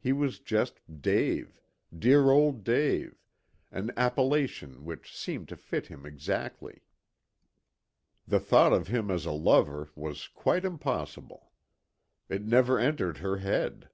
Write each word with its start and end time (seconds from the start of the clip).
He 0.00 0.14
was 0.14 0.38
just 0.38 0.80
Dave 1.02 1.60
dear 1.94 2.30
old 2.30 2.64
Dave, 2.64 3.16
an 3.70 3.92
appellation 3.98 4.82
which 4.86 5.14
seemed 5.14 5.46
to 5.48 5.58
fit 5.58 5.88
him 5.88 6.06
exactly. 6.06 6.84
The 8.26 8.40
thought 8.40 8.72
of 8.72 8.88
him 8.88 9.10
as 9.10 9.26
a 9.26 9.30
lover 9.30 9.90
was 9.94 10.28
quite 10.28 10.64
impossible. 10.64 11.52
It 12.30 12.46
never 12.46 12.78
entered 12.78 13.18
her 13.18 13.36
head. 13.40 13.90